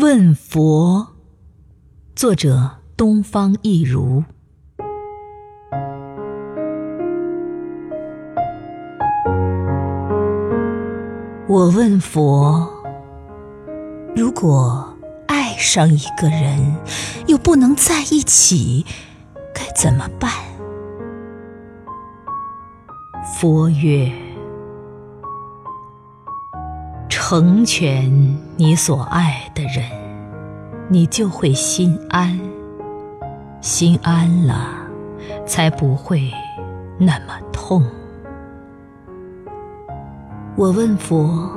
[0.00, 1.08] 问佛，
[2.14, 4.22] 作者东方一如。
[11.48, 12.70] 我问佛：
[14.14, 16.76] 如果爱上一个人，
[17.26, 18.86] 又不能在一起，
[19.52, 20.30] 该怎么办？
[23.34, 24.27] 佛曰。
[27.30, 28.10] 成全
[28.56, 29.84] 你所爱的人，
[30.88, 32.40] 你就会心安。
[33.60, 34.66] 心安了，
[35.44, 36.32] 才不会
[36.98, 37.84] 那么痛。
[40.56, 41.50] 我问佛：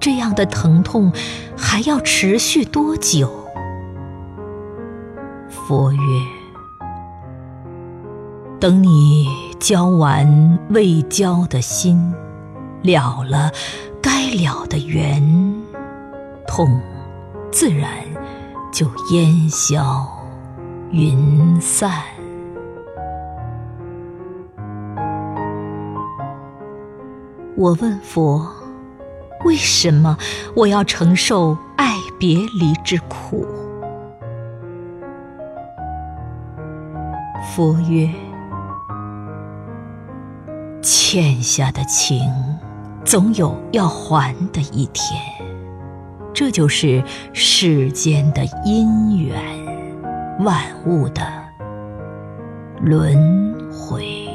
[0.00, 1.12] 这样的疼痛
[1.54, 3.30] 还要持续多久？
[5.50, 6.00] 佛曰：
[8.58, 9.26] 等你
[9.58, 12.14] 交完未交的心，
[12.80, 13.52] 了了。
[14.12, 15.22] 该了的缘，
[16.44, 16.80] 痛
[17.52, 17.88] 自然
[18.72, 20.04] 就烟消
[20.90, 21.92] 云散。
[27.56, 28.44] 我问佛：
[29.44, 30.18] 为什么
[30.56, 33.46] 我要承受爱别离之苦？
[37.54, 38.12] 佛曰：
[40.82, 42.28] 欠下的情。
[43.10, 45.20] 总有要还的一天，
[46.32, 49.36] 这就是世间的因缘，
[50.44, 51.20] 万物的
[52.80, 54.28] 轮回。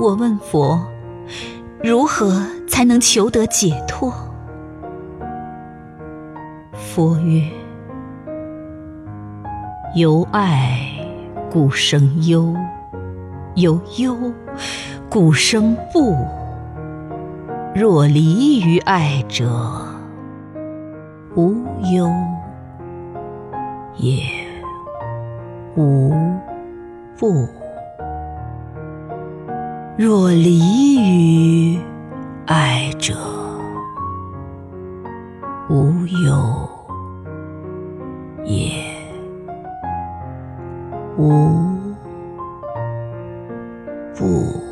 [0.00, 0.84] 我问佛，
[1.80, 4.12] 如何才能求得解脱？
[6.72, 7.48] 佛曰：
[9.94, 10.76] 由爱
[11.52, 12.52] 故生忧，
[13.54, 14.16] 由忧。
[15.10, 16.16] 故生怖，
[17.74, 19.50] 若离于爱者，
[21.34, 21.52] 无
[21.92, 22.08] 忧
[23.96, 24.22] 也
[25.74, 26.14] 无
[27.18, 27.44] 怖；
[29.98, 31.80] 若离于
[32.46, 33.12] 爱者，
[35.68, 36.70] 无忧
[38.44, 38.70] 也
[41.18, 41.50] 无
[44.16, 44.69] 怖。